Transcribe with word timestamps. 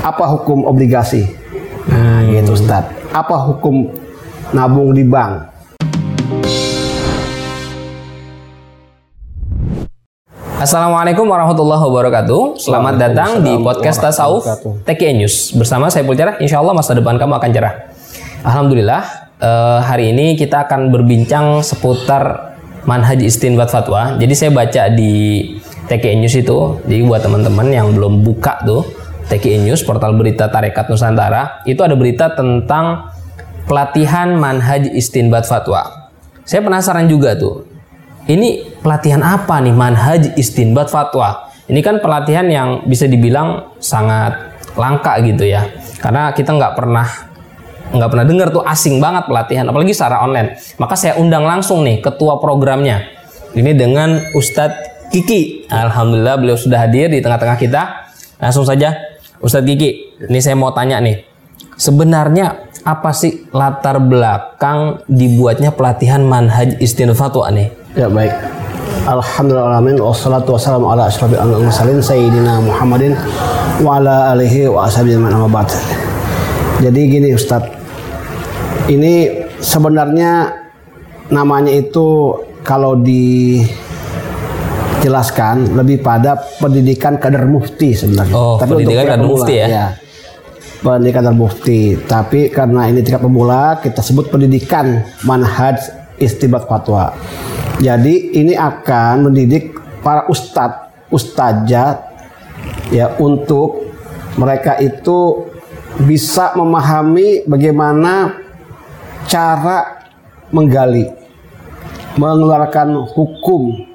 Apa 0.00 0.24
hukum 0.32 0.64
obligasi? 0.64 1.28
Nah, 1.84 2.24
gitu 2.24 2.56
Ustaz. 2.56 2.88
Apa 3.12 3.36
hukum 3.52 3.92
nabung 4.48 4.96
di 4.96 5.04
bank? 5.04 5.52
Assalamualaikum 10.56 11.28
warahmatullahi 11.28 11.84
wabarakatuh. 11.84 12.56
Selamat 12.56 12.96
datang 12.96 13.44
di 13.44 13.52
podcast 13.60 14.00
Tasawuf 14.00 14.48
TKI 14.88 15.20
News 15.20 15.52
bersama 15.52 15.92
saya 15.92 16.08
Pulcerah. 16.08 16.40
Insya 16.40 16.64
Allah 16.64 16.72
masa 16.72 16.96
depan 16.96 17.20
kamu 17.20 17.36
akan 17.36 17.50
cerah. 17.52 17.92
Alhamdulillah 18.40 19.02
eh, 19.36 19.78
hari 19.84 20.16
ini 20.16 20.32
kita 20.32 20.64
akan 20.64 20.88
berbincang 20.88 21.60
seputar 21.60 22.56
manhaj 22.88 23.20
istinbat 23.20 23.68
fatwa. 23.68 24.16
Jadi 24.16 24.32
saya 24.32 24.48
baca 24.48 24.88
di 24.88 25.44
TKI 25.92 26.24
News 26.24 26.40
itu, 26.40 26.80
jadi 26.88 27.04
buat 27.04 27.20
teman-teman 27.20 27.68
yang 27.68 27.92
belum 27.92 28.24
buka 28.24 28.64
tuh 28.64 28.80
TKI 29.30 29.62
News 29.62 29.86
portal 29.86 30.18
berita 30.18 30.50
Tarekat 30.50 30.90
Nusantara 30.90 31.62
itu 31.62 31.78
ada 31.86 31.94
berita 31.94 32.34
tentang 32.34 33.14
pelatihan 33.70 34.34
manhaj 34.34 34.90
istinbat 34.90 35.46
fatwa. 35.46 36.10
Saya 36.42 36.66
penasaran 36.66 37.06
juga 37.06 37.38
tuh 37.38 37.62
ini 38.26 38.66
pelatihan 38.82 39.22
apa 39.22 39.62
nih 39.62 39.70
manhaj 39.70 40.34
istinbat 40.34 40.90
fatwa? 40.90 41.46
Ini 41.70 41.78
kan 41.86 42.02
pelatihan 42.02 42.50
yang 42.50 42.82
bisa 42.90 43.06
dibilang 43.06 43.78
sangat 43.78 44.58
langka 44.74 45.22
gitu 45.22 45.46
ya 45.46 45.70
karena 46.02 46.34
kita 46.34 46.50
nggak 46.50 46.74
pernah 46.74 47.06
nggak 47.90 48.10
pernah 48.10 48.26
dengar 48.26 48.48
tuh 48.54 48.62
asing 48.66 48.98
banget 48.98 49.30
pelatihan 49.30 49.70
apalagi 49.70 49.94
secara 49.94 50.26
online. 50.26 50.58
Maka 50.82 50.98
saya 50.98 51.14
undang 51.22 51.46
langsung 51.46 51.86
nih 51.86 52.02
ketua 52.02 52.42
programnya 52.42 53.06
ini 53.54 53.74
dengan 53.74 54.34
Ustadz 54.34 55.10
Kiki. 55.14 55.70
Alhamdulillah 55.70 56.38
beliau 56.38 56.58
sudah 56.58 56.86
hadir 56.86 57.10
di 57.10 57.22
tengah-tengah 57.22 57.58
kita. 57.58 57.82
Langsung 58.40 58.64
saja 58.64 59.09
Ustadz 59.40 59.66
Kiki 59.66 59.90
ini 60.28 60.38
saya 60.40 60.56
mau 60.56 60.72
tanya 60.76 61.00
nih 61.00 61.24
sebenarnya 61.80 62.68
apa 62.84 63.12
sih 63.12 63.48
latar 63.52 64.00
belakang 64.00 65.00
dibuatnya 65.08 65.72
pelatihan 65.72 66.24
manhaj 66.24 66.76
istinbat 66.80 67.16
fatwa 67.16 67.48
nih 67.52 67.80
Ya 67.98 68.06
baik. 68.06 68.30
Alhamdulillahirrahmanirrahim 69.10 70.06
Wassalatu 70.14 70.54
wassalamu 70.54 70.94
ala 70.94 71.10
ashrafil 71.10 71.42
mursalin 71.42 71.98
Sayyidina 71.98 72.62
Muhammadin 72.62 73.18
Wa 73.82 73.98
ala 73.98 74.30
alihi 74.30 74.70
wa 74.70 74.86
ashabihi 74.86 75.18
ba'd. 75.50 75.70
Jadi 76.78 77.00
gini 77.10 77.28
Ustadz 77.34 77.74
Ini 78.86 79.42
sebenarnya 79.58 80.54
Namanya 81.34 81.74
itu 81.74 82.38
Kalau 82.62 82.94
dijelaskan 85.00 85.72
Lebih 85.72 86.04
pada 86.04 86.36
pendidikan 86.60 87.16
kader 87.16 87.48
mufti 87.48 87.96
sebenarnya. 87.96 88.36
Oh, 88.36 88.60
pendidikan 88.60 88.84
tingkat 88.84 89.08
kader 89.08 89.24
pemula, 89.24 89.32
mufti 89.32 89.54
ya? 89.56 89.88
Pendidikan 90.84 91.22
kader 91.24 91.36
mufti. 91.36 91.80
Tapi 92.04 92.40
karena 92.52 92.80
ini 92.92 93.00
tingkat 93.00 93.24
pemula 93.24 93.80
Kita 93.80 94.04
sebut 94.04 94.28
pendidikan 94.28 95.00
manhaj 95.24 95.80
istibat 96.20 96.68
fatwa. 96.68 97.16
Jadi 97.80 98.36
ini 98.36 98.52
akan 98.52 99.32
mendidik 99.32 99.72
para 100.04 100.28
ustadz, 100.28 101.08
ustazah 101.08 102.12
ya 102.92 103.16
untuk 103.16 103.88
mereka 104.36 104.76
itu 104.76 105.48
bisa 106.04 106.52
memahami 106.60 107.48
bagaimana 107.48 108.36
cara 109.24 110.04
menggali, 110.52 111.08
mengeluarkan 112.20 113.00
hukum 113.16 113.89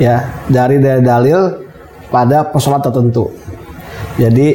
ya 0.00 0.24
dari 0.48 0.80
dalil 0.80 1.68
pada 2.08 2.48
persoalan 2.48 2.80
tertentu. 2.80 3.28
Jadi 4.16 4.48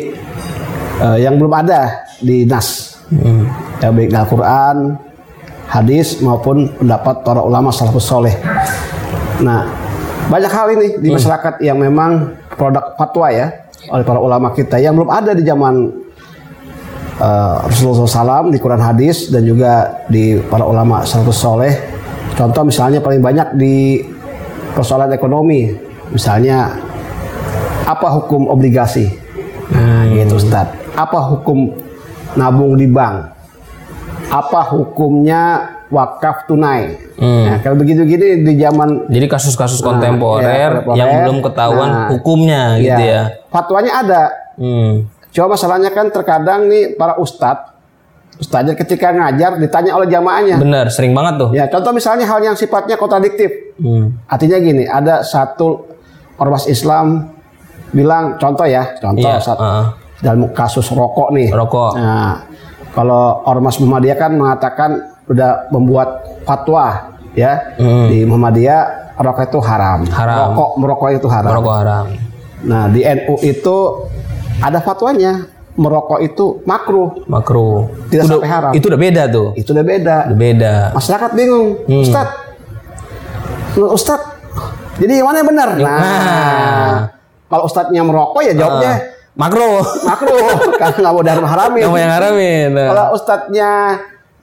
eh, 1.00 1.18
yang 1.22 1.38
belum 1.38 1.54
ada 1.54 2.10
di 2.20 2.44
nas, 2.50 3.00
hmm. 3.14 3.44
ya 3.80 3.94
baik 3.94 4.12
Al-Quran, 4.12 4.78
hadis 5.70 6.20
maupun 6.20 6.74
pendapat 6.76 7.22
para 7.22 7.42
ulama 7.46 7.70
salafus 7.70 8.10
soleh. 8.10 8.36
Nah, 9.46 9.70
banyak 10.28 10.52
hal 10.52 10.68
ini 10.74 10.88
di 11.00 11.08
hmm. 11.14 11.16
masyarakat 11.22 11.54
yang 11.62 11.78
memang 11.78 12.34
produk 12.58 12.98
fatwa 12.98 13.30
ya 13.30 13.48
oleh 13.92 14.02
para 14.02 14.18
ulama 14.18 14.50
kita 14.50 14.82
yang 14.82 14.98
belum 14.98 15.14
ada 15.14 15.38
di 15.38 15.46
zaman 15.46 15.94
uh, 17.22 17.70
Rasulullah 17.70 18.10
SAW 18.10 18.50
di 18.50 18.58
Quran 18.58 18.82
hadis 18.82 19.30
dan 19.30 19.46
juga 19.46 20.04
di 20.10 20.42
para 20.50 20.66
ulama 20.66 21.06
salafus 21.06 21.38
soleh. 21.38 21.74
Contoh 22.36 22.68
misalnya 22.68 23.00
paling 23.00 23.22
banyak 23.24 23.48
di 23.56 24.04
persoalan 24.76 25.16
ekonomi, 25.16 25.72
misalnya 26.12 26.76
apa 27.88 28.08
hukum 28.20 28.52
obligasi? 28.52 29.08
Nah, 29.72 30.12
gitu 30.12 30.38
Ustaz. 30.38 30.70
Apa 30.94 31.20
hukum 31.32 31.74
nabung 32.36 32.78
di 32.78 32.86
bank? 32.86 33.36
apa 34.30 34.62
hukumnya 34.74 35.42
wakaf 35.94 36.50
tunai. 36.50 36.98
Hmm. 37.16 37.46
Nah, 37.48 37.58
kalau 37.62 37.78
begitu 37.78 38.04
gini 38.04 38.44
di 38.44 38.54
zaman 38.58 39.08
jadi 39.08 39.28
kasus-kasus 39.30 39.80
nah, 39.80 39.96
kontemporer 39.96 40.72
ya, 40.92 40.96
yang 40.98 41.10
belum 41.24 41.38
ketahuan 41.46 41.90
nah, 41.90 42.08
hukumnya 42.12 42.62
gitu 42.82 43.04
ya. 43.04 43.22
Fatwanya 43.54 43.92
ada. 44.02 44.24
Hmm. 44.58 45.08
Coba 45.36 45.60
masalahnya 45.60 45.92
kan 45.92 46.10
terkadang 46.10 46.72
nih 46.72 46.96
para 46.96 47.20
ustadz 47.20 47.75
Ustaznya 48.36 48.76
ketika 48.76 49.16
ngajar 49.16 49.56
ditanya 49.56 49.96
oleh 49.96 50.12
jamaahnya. 50.12 50.60
Benar, 50.60 50.92
sering 50.92 51.16
banget 51.16 51.40
tuh. 51.40 51.50
Ya, 51.56 51.72
contoh 51.72 51.96
misalnya 51.96 52.28
hal 52.28 52.44
yang 52.44 52.56
sifatnya 52.60 53.00
kontradiktif. 53.00 53.76
Hmm. 53.80 54.20
Artinya 54.28 54.60
gini, 54.60 54.84
ada 54.84 55.24
satu 55.24 55.88
ormas 56.36 56.68
Islam 56.68 57.32
bilang 57.96 58.36
contoh 58.36 58.68
ya, 58.68 59.00
contoh 59.00 59.24
yeah, 59.24 59.40
saat, 59.40 59.56
uh 59.56 59.64
-uh. 59.64 59.86
dalam 60.20 60.52
kasus 60.52 60.84
rokok 60.92 61.32
nih. 61.32 61.48
Rokok. 61.48 61.96
Nah, 61.96 62.44
kalau 62.96 63.44
Ormas 63.44 63.76
Muhammadiyah 63.84 64.16
kan 64.16 64.32
mengatakan 64.40 64.90
udah 65.28 65.68
membuat 65.68 66.40
fatwa 66.48 67.12
ya 67.36 67.76
hmm. 67.76 68.08
di 68.08 68.24
Muhammadiyah 68.24 69.16
rokok 69.20 69.52
itu 69.52 69.60
haram. 69.60 70.00
Haram. 70.08 70.56
Rokok 70.56 70.70
merokok 70.80 71.10
itu 71.12 71.28
haram. 71.28 71.52
Merokok 71.52 71.76
haram. 71.76 72.06
Nah 72.64 72.88
di 72.88 73.04
NU 73.04 73.36
itu 73.44 73.76
ada 74.64 74.80
fatwanya 74.80 75.44
merokok 75.76 76.20
itu 76.24 76.64
makruh. 76.64 77.24
Makruh. 77.28 77.92
Tidak 78.08 78.24
itu 78.24 78.32
sampai 78.32 78.50
haram. 78.50 78.72
Itu 78.72 78.86
udah 78.88 79.00
beda 79.00 79.24
tuh. 79.28 79.48
Itu 79.60 79.70
udah 79.76 79.86
beda. 79.86 80.18
Udah 80.32 80.40
beda. 80.40 80.74
Masyarakat 80.96 81.32
bingung. 81.36 81.68
Hmm. 81.86 82.04
Ustad, 82.04 82.28
Ustad, 83.76 84.22
jadi 85.00 85.20
yang 85.20 85.28
mana 85.28 85.38
yang 85.44 85.50
benar? 85.52 85.70
Nah, 85.76 86.00
nah. 86.00 86.96
kalau 87.52 87.64
Ustadnya 87.68 88.02
merokok 88.08 88.42
ya 88.44 88.54
jawabnya 88.56 88.94
uh 88.96 89.16
makro 89.36 89.84
makro 90.08 90.36
karena 90.80 90.96
nggak 90.96 91.14
mau 91.14 91.24
darah 91.24 91.44
haramin 91.44 91.82
nggak 91.84 91.92
mau 91.92 92.00
yang 92.00 92.14
haramin 92.16 92.68
nah. 92.72 92.88
kalau 92.88 93.06
ustadznya 93.20 93.72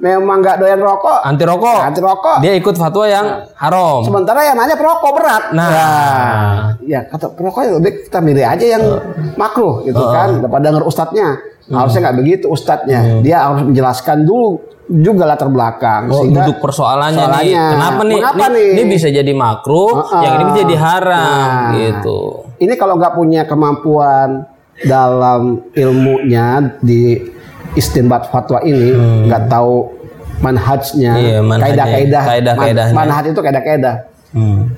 memang 0.03 0.43
nggak 0.43 0.59
doyan 0.59 0.83
rokok. 0.83 1.23
Anti 1.23 1.45
rokok. 1.47 1.81
Anti 1.87 2.01
rokok. 2.03 2.37
Dia 2.43 2.53
ikut 2.59 2.75
fatwa 2.75 3.07
yang 3.07 3.27
nah. 3.27 3.47
haram. 3.55 4.03
Sementara 4.03 4.43
yang 4.43 4.59
nanya 4.59 4.75
perokok 4.75 5.13
berat. 5.15 5.45
Nah, 5.55 5.69
nah 5.71 6.59
ya 6.83 7.07
kata 7.07 7.31
perokok 7.39 7.63
ya 7.63 7.73
lebih 7.79 8.11
kita 8.11 8.19
milih 8.19 8.43
aja 8.43 8.67
yang 8.67 8.83
uh. 8.83 8.99
makro 9.39 9.87
gitu 9.87 10.03
uh. 10.03 10.11
kan. 10.11 10.29
Daripada 10.43 10.75
denger 10.75 10.85
ustadznya. 10.85 11.31
Hmm. 11.62 11.79
harusnya 11.79 12.11
nggak 12.11 12.19
begitu 12.19 12.47
ustadznya. 12.51 13.01
Hmm. 13.01 13.21
dia 13.23 13.47
harus 13.47 13.62
menjelaskan 13.62 14.27
dulu 14.27 14.59
juga 14.91 15.25
latar 15.25 15.47
belakang 15.47 16.11
oh, 16.11 16.27
duduk 16.27 16.59
persoalannya, 16.59 17.23
persoalannya 17.23 17.62
nih 17.62 17.73
kenapa 17.73 18.03
nih? 18.03 18.19
Kenapa 18.19 18.45
nih, 18.51 18.71
ini 18.75 18.85
bisa 18.91 19.09
jadi 19.15 19.33
makro 19.33 19.87
uh 19.87 19.89
-uh. 20.03 20.21
yang 20.27 20.33
ini 20.35 20.45
bisa 20.51 20.59
jadi 20.67 20.77
haram 20.83 21.23
nah, 21.23 21.71
gitu. 21.79 22.19
Ini 22.59 22.75
kalau 22.75 22.99
nggak 22.99 23.15
punya 23.15 23.47
kemampuan 23.47 24.43
dalam 24.83 25.62
ilmunya 25.71 26.77
di 26.83 27.15
istinbat 27.78 28.28
fatwa 28.28 28.60
ini 28.65 28.93
hmm. 28.93 29.28
nggak 29.28 29.43
hmm. 29.49 29.53
tahu 29.53 29.75
manhajnya, 30.43 31.12
iya, 31.22 31.38
kaidah-kaidah, 31.38 32.22
man, 32.59 33.06
manhaj 33.06 33.25
itu 33.31 33.41
kaidah-kaidah. 33.41 33.94
Hmm. 34.34 34.75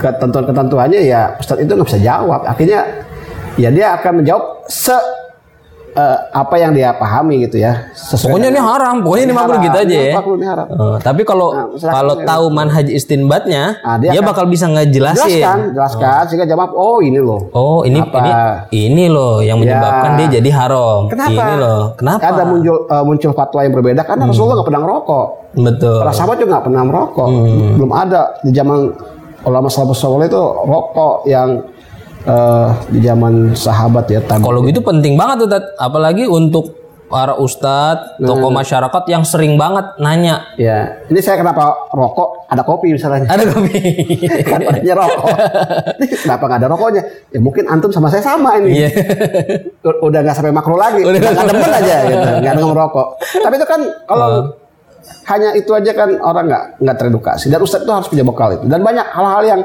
Ketentuan-ketentuannya 0.00 1.00
ya 1.04 1.36
Ustadz 1.36 1.62
itu 1.62 1.72
nggak 1.76 1.88
bisa 1.92 2.00
jawab. 2.00 2.40
Akhirnya 2.48 2.80
ya 3.60 3.68
dia 3.68 3.92
akan 4.00 4.24
menjawab 4.24 4.64
se 4.72 4.96
uh, 5.96 6.16
apa 6.32 6.54
yang 6.58 6.72
dia 6.72 6.92
pahami 6.96 7.44
gitu 7.48 7.60
ya. 7.60 7.92
Sesuai 7.92 8.32
pokoknya 8.32 8.48
ini 8.52 8.60
haram, 8.60 8.94
pokoknya 9.04 9.24
ini 9.28 9.34
makruh 9.34 9.58
gitu 9.60 9.78
aja 9.78 9.96
ya. 9.96 10.14
Makruh, 10.16 10.36
ini 10.36 10.46
haram. 10.48 10.66
Uh, 10.72 10.96
tapi 11.00 11.22
kalau 11.22 11.48
nah, 11.52 11.66
kalau 11.92 12.14
tahu 12.24 12.44
manhaj 12.52 12.86
istinbatnya, 12.88 13.80
nah, 13.80 13.96
dia, 14.00 14.10
dia 14.16 14.22
bakal 14.24 14.48
bisa 14.48 14.68
ngejelasin. 14.68 15.40
Jelaskan, 15.40 15.58
jelaskan 15.76 16.12
uh. 16.12 16.24
sehingga 16.28 16.46
jawab 16.48 16.70
oh 16.74 16.98
ini 17.04 17.20
loh. 17.20 17.40
Oh, 17.52 17.80
ini 17.84 18.00
apa? 18.00 18.18
ini 18.18 18.32
ini 18.88 19.04
loh 19.12 19.44
yang 19.44 19.60
ya. 19.60 19.62
menyebabkan 19.62 20.10
ya. 20.12 20.18
dia 20.18 20.26
jadi 20.40 20.50
haram. 20.56 21.00
Kenapa? 21.12 21.32
Ini 21.32 21.54
loh. 21.60 21.82
Kenapa? 21.96 22.20
Ada 22.24 22.42
muncul 22.48 22.76
uh, 22.88 23.04
muncul 23.04 23.32
fatwa 23.36 23.60
yang 23.64 23.74
berbeda 23.74 24.02
karena 24.04 24.24
hmm. 24.24 24.30
Rasulullah 24.32 24.54
nggak 24.60 24.68
pernah 24.68 24.82
merokok. 24.82 25.26
Betul. 25.52 25.98
Para 26.00 26.12
sahabat 26.16 26.36
juga 26.40 26.50
nggak 26.58 26.66
pernah 26.66 26.82
merokok. 26.88 27.28
Hmm. 27.28 27.72
Belum 27.76 27.92
ada 27.92 28.20
di 28.40 28.50
zaman 28.52 28.78
ulama 29.42 29.66
salafus 29.66 30.02
itu 30.02 30.42
rokok 30.66 31.26
yang 31.26 31.66
uh, 32.26 32.76
di 32.88 33.00
zaman 33.02 33.54
sahabat 33.54 34.06
ya. 34.10 34.20
Kalau 34.22 34.60
gitu 34.66 34.80
penting 34.82 35.14
banget 35.18 35.46
tuh, 35.46 35.48
Tat. 35.50 35.64
apalagi 35.78 36.26
untuk 36.26 36.82
para 37.12 37.36
ustadz, 37.36 38.16
tokoh 38.16 38.48
Hmm. 38.48 38.56
masyarakat 38.64 39.02
yang 39.04 39.20
sering 39.20 39.60
banget 39.60 39.84
nanya. 40.00 40.48
Ya, 40.56 41.04
ini 41.12 41.20
saya 41.20 41.36
kenapa 41.36 41.92
rokok 41.92 42.48
ada 42.48 42.64
kopi 42.64 42.96
misalnya. 42.96 43.28
Ada 43.28 43.52
kopi. 43.52 43.76
kan 44.48 44.64
rokok. 44.64 45.28
Ini 46.00 46.06
kenapa 46.08 46.44
nggak 46.48 46.60
ada 46.64 46.68
rokoknya? 46.72 47.02
Ya 47.28 47.38
mungkin 47.44 47.68
antum 47.68 47.92
sama 47.92 48.08
saya 48.08 48.24
sama 48.24 48.56
ini. 48.64 48.80
Iya. 48.80 48.88
Udah 50.00 50.24
nggak 50.24 50.36
sampai 50.40 50.56
makro 50.56 50.80
lagi. 50.80 51.04
Udah 51.04 51.20
nggak 51.20 51.46
demen 51.52 51.68
aja 51.68 51.96
gitu. 52.08 52.28
Nggak 52.40 52.52
demen 52.56 52.70
merokok. 52.72 53.06
Tapi 53.20 53.54
itu 53.60 53.66
kan 53.68 53.80
kalau 54.08 54.28
hanya 55.28 55.48
itu 55.52 55.70
aja 55.76 55.92
kan 55.92 56.16
orang 56.16 56.44
nggak 56.48 56.64
nggak 56.80 56.96
teredukasi. 56.96 57.52
Dan 57.52 57.60
ustadz 57.60 57.84
itu 57.84 57.92
harus 57.92 58.08
punya 58.08 58.24
bekal 58.24 58.56
itu. 58.56 58.64
Dan 58.64 58.80
banyak 58.80 59.04
hal-hal 59.12 59.42
yang 59.44 59.60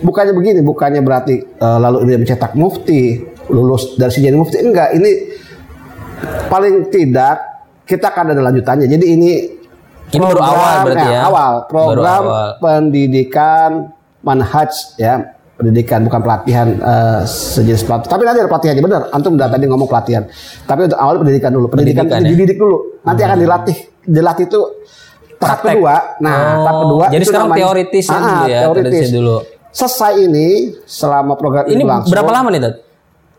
bukannya 0.00 0.32
begini, 0.32 0.60
bukannya 0.60 1.00
berarti 1.00 1.36
eh, 1.40 1.78
lalu 1.78 2.08
dia 2.08 2.18
mencetak 2.18 2.52
mufti, 2.54 3.18
lulus 3.48 3.94
dari 3.94 4.10
sini 4.10 4.28
jadi 4.28 4.38
mufti. 4.38 4.56
Enggak, 4.60 4.94
ini 4.94 5.10
paling 6.46 6.88
tidak 6.88 7.36
kita 7.84 8.08
akan 8.08 8.32
ada 8.32 8.42
lanjutannya. 8.42 8.86
Jadi 8.86 9.06
ini 9.08 9.32
Ini 10.12 10.20
baru 10.20 10.44
awal 10.44 10.74
berarti 10.84 11.08
ya? 11.08 11.20
Awal 11.24 11.52
program 11.72 11.96
Baru 12.20 12.28
awal. 12.28 12.48
pendidikan 12.60 13.70
manhaj 14.20 14.68
ya 14.94 15.32
pendidikan 15.56 16.04
bukan 16.04 16.20
pelatihan 16.20 16.68
eh, 16.76 17.20
sejenis 17.24 17.88
pelatihan 17.88 18.10
tapi 18.12 18.22
nanti 18.22 18.38
ada 18.44 18.50
pelatihannya 18.50 18.82
benar 18.82 19.02
antum 19.08 19.34
udah 19.34 19.48
tadi 19.48 19.64
ngomong 19.64 19.88
pelatihan 19.88 20.28
tapi 20.62 20.84
untuk 20.84 21.00
awal 21.00 21.16
pendidikan 21.16 21.50
dulu 21.50 21.66
pendidikan, 21.66 22.04
Pendidikan, 22.04 22.20
itu 22.20 22.28
ya? 22.28 22.32
dididik 22.36 22.58
dulu 22.60 22.76
nanti 23.02 23.20
akan 23.22 23.38
dilatih 23.40 23.76
dilatih 24.04 24.44
itu 24.46 24.60
tahap 25.38 25.58
kedua 25.64 25.94
nah 26.20 26.36
Oh, 26.36 26.56
tahap 26.60 26.76
kedua 26.82 27.04
jadi 27.08 27.22
itu 27.22 27.30
sekarang 27.30 27.48
teoritis 27.52 28.04
ya 28.04 28.12
dulu 28.12 28.42
ya, 28.44 28.60
teoritis 28.60 29.08
dulu. 29.08 29.36
Selesai 29.72 30.28
ini 30.28 30.76
selama 30.84 31.34
program 31.34 31.66
ini, 31.66 31.80
Ini 31.80 31.84
berlangsung 31.84 32.12
berapa 32.12 32.30
lama 32.30 32.48
nih, 32.52 32.60
Dad? 32.60 32.74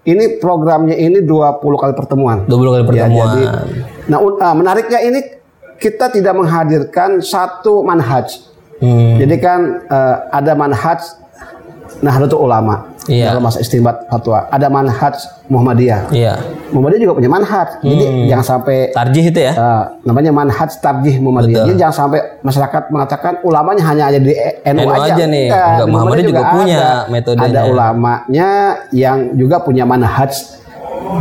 ini 0.04 0.36
programnya 0.36 1.00
ini 1.00 1.24
20 1.24 1.64
kali 1.64 1.94
pertemuan 1.96 2.44
20 2.44 2.74
kali 2.76 2.82
Ya, 2.84 2.88
pertemuan. 3.08 3.28
jadi, 3.32 3.44
nah 4.12 4.20
ah, 4.44 4.54
menariknya 4.58 5.00
ini 5.00 5.20
kita 5.80 6.08
tidak 6.12 6.40
menghadirkan 6.40 7.20
satu 7.20 7.84
manhaj. 7.84 8.40
Hmm. 8.80 9.20
Jadi 9.20 9.36
kan 9.40 9.84
eh, 9.84 10.16
ada 10.32 10.56
manhaj 10.56 11.00
Nahdlatul 12.00 12.40
Ulama 12.40 12.93
Iya. 13.06 13.32
dalam 13.32 13.44
masa 13.44 13.60
istimbat 13.60 14.08
fatwa. 14.08 14.48
Ada 14.48 14.68
manhaj 14.68 15.16
Muhammadiyah. 15.46 16.08
Iya. 16.10 16.34
Muhammadiyah 16.72 17.02
juga 17.04 17.14
punya 17.16 17.28
manhaj. 17.28 17.70
Jadi 17.80 18.04
Hmm. 18.04 18.26
jangan 18.28 18.46
sampai 18.48 18.78
Tarjih 18.90 19.26
itu 19.28 19.40
ya? 19.40 19.52
eh, 19.52 19.84
namanya 20.04 20.32
manhaj 20.32 20.72
tarjih 20.78 21.16
Muhammadiyah. 21.20 21.64
Betul. 21.64 21.68
Jadi 21.68 21.80
jangan 21.80 21.96
sampai 21.96 22.20
masyarakat 22.40 22.84
mengatakan 22.90 23.34
ulamanya 23.42 23.84
hanya 23.86 24.04
ada 24.08 24.18
di 24.18 24.32
NU, 24.66 24.82
NU 24.82 24.90
aja. 24.90 25.14
aja 25.14 25.24
nih. 25.26 25.48
Enggak, 25.48 25.64
Enggak, 25.66 25.86
di 25.86 25.92
Muhammadiyah 25.92 26.28
juga 26.28 26.44
punya 26.50 26.78
ada. 26.78 26.92
metodenya. 27.08 27.46
Ada 27.46 27.62
ulamanya 27.68 28.50
yang 28.92 29.18
juga 29.34 29.56
punya 29.60 29.84
manhaj 29.84 30.32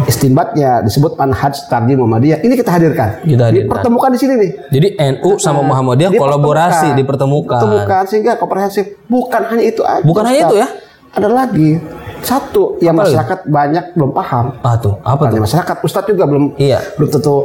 istimbatnya 0.04 0.80
disebut 0.80 1.14
manhaj 1.14 1.52
tarjih 1.66 1.96
Muhammadiyah. 1.96 2.38
Ini 2.40 2.54
kita 2.54 2.70
hadirkan. 2.70 3.08
Kita 3.20 3.50
hadirkan. 3.50 3.68
Dipertemukan 3.68 4.08
di 4.08 4.18
sini 4.18 4.34
nih. 4.38 4.50
Jadi 4.70 4.88
NU 5.10 5.30
sama 5.36 5.60
Muhammadiyah 5.62 6.14
kolaborasi 6.14 6.94
dipertemukan. 6.94 7.58
Dipertemukan 7.58 8.02
sehingga 8.06 8.32
komprehensif. 8.36 8.84
Bukan 9.04 9.42
hanya 9.44 9.64
itu 9.64 9.82
aja. 9.82 10.00
Bukan 10.00 10.22
hanya 10.24 10.40
itu 10.46 10.56
ya? 10.56 10.68
Ada 11.12 11.28
lagi 11.28 11.76
satu 12.18 12.78
yang 12.78 12.94
Apa 12.94 13.04
lagi? 13.04 13.12
masyarakat 13.12 13.38
banyak 13.46 13.84
belum 13.92 14.10
paham. 14.10 14.46
Ah 14.60 14.76
tuh, 14.76 14.96
apa 15.02 15.28
tuh? 15.28 15.38
masyarakat, 15.38 15.76
Ustadz 15.82 16.08
juga 16.08 16.24
belum 16.24 16.56
Iya. 16.56 16.80
belum 16.96 17.08
tentu 17.10 17.36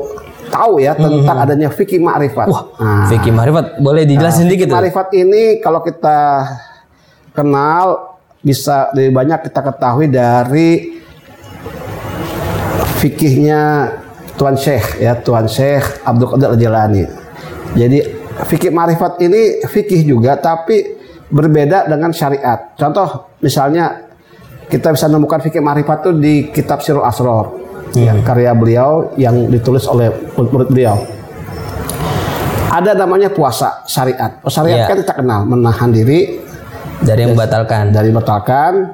tahu 0.48 0.80
ya 0.80 0.96
tentang 0.96 1.38
adanya 1.38 1.68
fikih 1.68 2.00
ma'rifat. 2.00 2.48
Wah, 2.48 2.64
Nah, 2.78 3.06
Fikih 3.06 3.30
Marifat 3.30 3.76
boleh 3.78 4.08
dijelasin 4.08 4.48
dikit 4.48 4.72
tuh. 4.72 4.80
ma'rifat 4.80 5.12
ini 5.14 5.60
kalau 5.60 5.84
kita 5.84 6.48
kenal 7.34 8.16
bisa 8.40 8.88
lebih 8.94 9.12
banyak 9.14 9.44
kita 9.44 9.60
ketahui 9.62 10.08
dari 10.08 10.96
fikihnya 12.98 13.92
Tuan 14.34 14.56
Syekh 14.56 14.98
ya 14.98 15.18
Tuan 15.18 15.46
Syekh 15.46 15.84
Abdul 16.02 16.32
Qadir 16.32 16.50
Al-Jilani. 16.50 17.04
Jadi 17.76 18.00
fikih 18.48 18.72
marifat 18.72 19.20
ini 19.20 19.60
fikih 19.62 20.08
juga 20.08 20.38
tapi 20.38 20.97
berbeda 21.28 21.88
dengan 21.88 22.12
syariat. 22.16 22.72
Contoh 22.76 23.38
misalnya 23.44 24.08
kita 24.68 24.92
bisa 24.96 25.08
menemukan 25.08 25.40
fikih 25.40 25.64
marifat 25.64 26.08
itu 26.08 26.12
di 26.20 26.34
kitab 26.52 26.84
Sirul 26.84 27.04
Asror 27.04 27.68
yang 27.96 28.20
karya 28.24 28.52
beliau 28.52 29.16
yang 29.16 29.48
ditulis 29.48 29.88
oleh 29.88 30.12
murid 30.36 30.68
beliau. 30.68 30.98
Ada 32.68 32.94
namanya 32.94 33.32
puasa 33.32 33.82
syariat. 33.88 34.38
Oh, 34.44 34.52
syariat 34.52 34.86
Iya. 34.86 34.88
kan 34.92 34.98
kita 35.02 35.14
kenal 35.18 35.42
menahan 35.48 35.90
diri 35.90 36.46
Dari 36.98 37.26
yang 37.26 37.38
membatalkan 37.38 37.94
dari 37.94 38.10
batalkan 38.10 38.90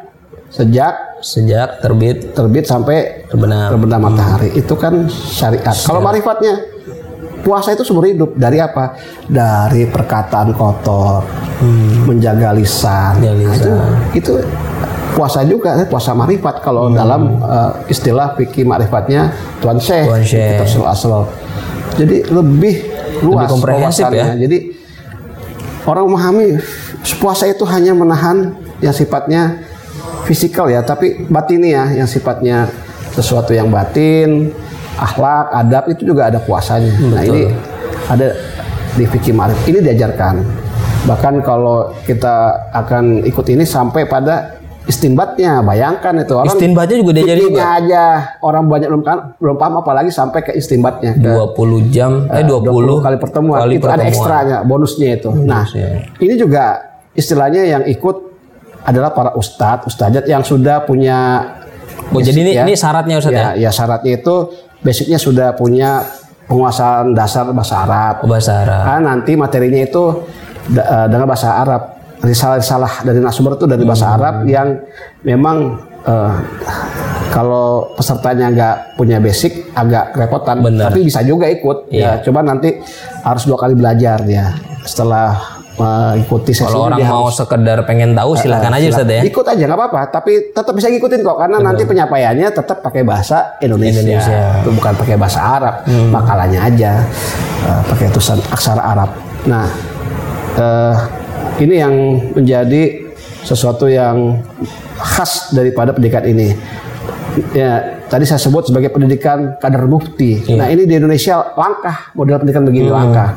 sejak 0.52 1.24
sejak 1.24 1.80
terbit 1.80 2.36
terbit 2.36 2.68
sampai 2.68 3.26
terbenam. 3.32 3.72
terbenam 3.74 4.00
matahari 4.12 4.52
itu 4.54 4.76
kan 4.76 5.08
syariat. 5.10 5.72
Kalau 5.72 6.04
marifatnya 6.04 6.60
puasa 7.44 7.76
itu 7.76 7.84
seumur 7.84 8.08
hidup 8.08 8.34
dari 8.40 8.58
apa? 8.58 8.96
Dari 9.28 9.86
perkataan 9.92 10.56
kotor, 10.56 11.22
menjaga 12.08 12.56
lisan. 12.56 13.20
Menjaga 13.20 13.44
Nah, 13.44 13.54
itu, 13.54 13.72
lisan. 13.72 14.16
itu 14.16 14.34
puasa 15.14 15.40
juga, 15.46 15.78
eh, 15.78 15.86
puasa 15.86 16.16
marifat 16.18 16.64
kalau 16.64 16.90
dalam 16.90 17.38
eh, 17.44 17.72
istilah 17.92 18.34
fikih 18.40 18.66
marifatnya 18.66 19.30
Tuan 19.62 19.78
Syekh, 19.78 20.08
Tuan 20.10 20.24
Syekh. 20.24 20.64
Asror. 20.82 21.28
Jadi 22.00 22.26
lebih 22.32 22.76
luas 23.22 23.46
komprehensif 23.52 24.10
ya. 24.10 24.34
Jadi 24.34 24.74
orang 25.86 26.10
memahami 26.10 26.58
puasa 27.22 27.46
itu 27.46 27.62
hanya 27.70 27.94
menahan 27.94 28.56
yang 28.82 28.96
sifatnya 28.96 29.62
fisikal 30.24 30.72
ya, 30.72 30.82
tapi 30.82 31.28
batini 31.28 31.76
ya, 31.76 31.92
yang 31.92 32.08
sifatnya 32.08 32.72
sesuatu 33.14 33.54
yang 33.54 33.70
batin, 33.70 34.50
akhlak, 34.98 35.46
adab 35.54 35.84
itu 35.90 36.02
juga 36.14 36.30
ada 36.30 36.40
puasanya. 36.42 36.94
Nah 37.14 37.22
ini 37.26 37.50
ada 38.10 38.34
di 38.94 39.04
fikih 39.10 39.34
ma'rif. 39.34 39.58
Ini 39.66 39.80
diajarkan. 39.82 40.36
Bahkan 41.04 41.34
kalau 41.44 41.92
kita 42.08 42.70
akan 42.72 43.28
ikut 43.28 43.46
ini 43.52 43.68
sampai 43.68 44.08
pada 44.08 44.64
istimbatnya, 44.84 45.64
bayangkan 45.64 46.12
itu 46.20 46.34
orang 46.36 46.52
Istinbatnya 46.52 46.96
juga 47.00 47.12
diajarin 47.16 47.42
fikihnya 47.48 47.68
aja 47.80 48.04
orang 48.44 48.68
banyak 48.68 48.88
belum 48.92 49.04
kan 49.04 49.18
belum 49.40 49.56
paham 49.56 49.74
apalagi 49.80 50.12
sampai 50.12 50.44
ke 50.44 50.52
istimbatnya. 50.56 51.16
Ke 51.16 51.32
20 51.56 51.88
jam 51.92 52.28
eh 52.28 52.44
20, 52.44 53.00
kali 53.04 53.18
pertemuan 53.20 53.60
kali 53.64 53.80
itu 53.80 53.88
ada 53.88 54.04
pertemuan. 54.04 54.12
ekstranya 54.12 54.58
bonusnya 54.68 55.10
itu 55.16 55.30
nah 55.32 55.64
ini 56.20 56.36
juga 56.36 56.84
istilahnya 57.16 57.64
yang 57.64 57.84
ikut 57.88 58.16
adalah 58.84 59.16
para 59.16 59.32
ustadz 59.40 59.88
ustadzat 59.88 60.28
yang 60.28 60.44
sudah 60.44 60.84
punya 60.84 61.20
Oh, 62.14 62.22
jadi 62.22 62.40
ini 62.46 62.52
ya. 62.54 62.62
ini 62.68 62.78
syaratnya 62.78 63.16
Ustaz 63.18 63.34
ya? 63.34 63.42
ya, 63.42 63.50
ya 63.58 63.70
syaratnya 63.74 64.22
itu 64.22 64.36
basicnya 64.84 65.18
sudah 65.18 65.52
punya 65.54 66.04
penguasaan 66.46 67.12
dasar 67.12 67.48
bahasa 67.50 67.82
Arab 67.82 68.16
Oh, 68.22 68.28
bahasa 68.28 68.52
Arab. 68.62 68.82
Ah, 68.84 69.00
nanti 69.02 69.34
materinya 69.34 69.80
itu 69.80 70.04
da- 70.70 70.84
eh, 70.86 71.08
dengan 71.08 71.26
bahasa 71.26 71.56
Arab 71.56 71.82
risalah-risalah 72.20 73.02
dari 73.02 73.20
nasumber 73.20 73.56
itu 73.56 73.66
dari 73.66 73.84
bahasa 73.84 74.12
Arab 74.12 74.44
yang 74.46 74.80
memang 75.22 75.58
eh, 76.04 76.34
kalau 77.30 77.96
pesertanya 77.96 78.48
nggak 78.50 78.76
punya 78.94 79.18
basic 79.18 79.72
agak 79.74 80.14
repotan 80.14 80.60
Benar. 80.60 80.92
tapi 80.92 81.02
bisa 81.02 81.24
juga 81.24 81.48
ikut 81.48 81.90
Iya. 81.90 82.20
ya 82.20 82.22
coba 82.22 82.44
nanti 82.44 82.76
harus 83.20 83.44
dua 83.44 83.58
kali 83.58 83.74
belajar 83.74 84.20
dia 84.22 84.52
setelah 84.84 85.63
mengikuti 85.74 86.52
sesi 86.52 86.66
Kalau 86.66 86.86
orang 86.86 87.02
mau 87.02 87.26
harus- 87.26 87.34
sekedar 87.36 87.82
pengen 87.82 88.14
tahu 88.14 88.36
silahkan 88.36 88.70
aja 88.72 88.88
Ustaz 88.90 89.08
ya. 89.08 89.22
ikut 89.22 89.42
aja 89.44 89.64
nggak 89.64 89.80
apa-apa 89.80 90.02
tapi 90.12 90.32
tetap 90.50 90.70
bisa 90.72 90.88
ngikutin 90.88 91.20
kok 91.20 91.34
karena 91.36 91.58
nanti 91.60 91.82
penyampaiannya 91.82 92.48
tetap 92.48 92.78
pakai 92.80 93.02
bahasa 93.02 93.58
Indonesia, 93.58 94.00
Indonesia. 94.00 94.38
Hmm. 94.52 94.62
Itu 94.62 94.70
bukan 94.72 94.94
pakai 94.96 95.16
bahasa 95.16 95.40
Arab 95.42 95.76
makalahnya 96.08 96.60
aja 96.64 96.92
eh, 97.64 97.82
pakai 97.86 98.06
tulisan 98.10 98.38
aksara 98.46 98.84
Arab 98.84 99.10
nah 99.44 99.66
eh, 100.54 100.96
ini 101.60 101.76
yang 101.76 101.94
menjadi 102.34 103.02
sesuatu 103.42 103.86
yang 103.86 104.40
khas 104.96 105.52
daripada 105.52 105.90
pendidikan 105.90 106.24
ini 106.24 106.54
ya 107.50 107.82
tadi 108.06 108.24
saya 108.24 108.38
sebut 108.38 108.70
sebagai 108.70 108.88
pendidikan 108.88 109.58
kader 109.58 109.84
mufti 109.84 110.38
Iya. 110.40 110.56
nah 110.56 110.68
ini 110.70 110.86
di 110.86 110.94
Indonesia 110.94 111.42
langkah 111.52 112.14
model 112.14 112.38
pendidikan 112.38 112.64
begini 112.64 112.88
Hmm. 112.88 112.98
langkah 113.00 113.30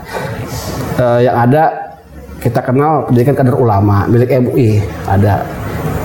Eh, 0.97 1.28
yang 1.28 1.37
ada 1.38 1.86
kita 2.46 2.62
kenal 2.62 3.10
pendidikan 3.10 3.34
kader 3.34 3.58
ulama 3.58 4.06
milik 4.06 4.30
MUI 4.38 4.78
ada 5.10 5.42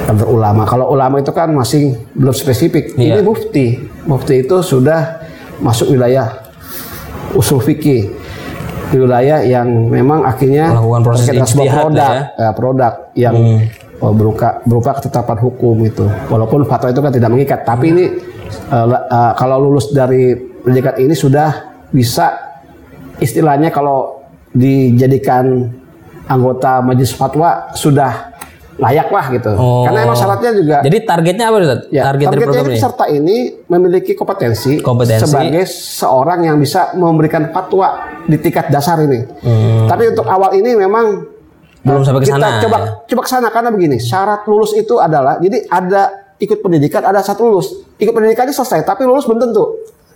kader 0.09 0.25
ulama. 0.25 0.65
Kalau 0.65 0.89
ulama 0.89 1.21
itu 1.21 1.29
kan 1.29 1.53
masih 1.53 1.93
belum 2.17 2.33
spesifik. 2.33 2.97
Iya. 2.97 3.21
Ini 3.21 3.21
mufti. 3.21 3.77
Mufti 4.09 4.41
itu 4.41 4.57
sudah 4.65 5.21
masuk 5.61 5.93
wilayah 5.93 6.49
usul 7.37 7.61
fikih. 7.61 8.09
Wilayah 8.91 9.45
yang 9.45 9.87
memang 9.87 10.25
akhirnya 10.25 10.73
Melakukan 10.75 11.01
proses 11.05 11.31
sebuah 11.31 11.71
produk, 11.87 12.11
ya. 12.11 12.21
ya, 12.35 12.49
produk 12.51 12.93
yang 13.15 13.35
oh, 14.03 14.11
berupa 14.11 14.59
berupa 14.65 14.99
ketetapan 14.99 15.37
hukum 15.39 15.77
itu. 15.85 16.03
Walaupun 16.27 16.67
fatwa 16.67 16.91
itu 16.91 16.99
kan 16.99 17.13
tidak 17.13 17.29
mengikat, 17.31 17.59
tapi 17.63 17.85
ini 17.93 18.05
eh, 18.51 18.85
la- 18.89 19.05
eh, 19.07 19.31
kalau 19.39 19.63
lulus 19.63 19.95
dari 19.95 20.35
pendidikan 20.35 20.99
ini 20.99 21.15
sudah 21.15 21.71
bisa 21.87 22.35
istilahnya 23.23 23.71
kalau 23.71 24.27
dijadikan 24.51 25.71
anggota 26.31 26.79
majelis 26.79 27.11
fatwa 27.11 27.67
sudah 27.75 28.31
layak 28.79 29.13
lah 29.13 29.25
gitu. 29.29 29.51
Oh. 29.59 29.83
Karena 29.85 30.09
emang 30.09 30.17
syaratnya 30.17 30.51
juga 30.57 30.77
Jadi 30.81 30.97
targetnya 31.05 31.45
apa 31.51 31.57
Ustaz? 31.61 31.79
Ya, 31.93 32.03
Target 32.07 32.25
dari 32.25 32.39
targetnya 32.39 32.47
program 32.47 32.63
ini 32.63 32.71
ini? 32.71 32.77
peserta 32.79 33.05
ini 33.11 33.37
memiliki 33.69 34.11
kompetensi, 34.17 34.71
Kompetensi. 34.81 35.21
sebagai 35.27 35.63
seorang 35.69 36.39
yang 36.49 36.57
bisa 36.57 36.95
memberikan 36.97 37.51
fatwa 37.53 38.09
di 38.25 38.37
tingkat 38.41 38.73
dasar 38.73 38.97
ini. 39.05 39.21
Tapi 39.85 40.03
untuk 40.15 40.25
awal 40.25 40.55
ini 40.57 40.73
memang 40.73 41.05
Hmm. 41.81 41.97
Belum 41.97 42.05
sampai 42.05 42.21
ke 42.21 42.29
kita 42.29 42.37
sana, 42.37 42.61
coba 42.61 42.77
ya? 42.77 42.87
coba 43.09 43.21
ke 43.25 43.29
sana 43.33 43.47
karena 43.49 43.69
begini, 43.73 43.97
syarat 43.97 44.45
lulus 44.45 44.77
itu 44.77 45.01
adalah 45.01 45.41
jadi 45.41 45.65
ada 45.65 46.13
ikut 46.37 46.61
pendidikan, 46.61 47.01
ada 47.01 47.25
satu 47.25 47.49
lulus. 47.49 47.73
Ikut 47.97 48.13
pendidikannya 48.13 48.53
selesai, 48.53 48.85
tapi 48.85 49.01
lulus 49.01 49.25
belum 49.25 49.41
tentu. 49.41 49.65